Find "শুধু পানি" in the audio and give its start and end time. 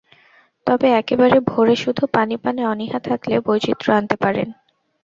1.75-2.35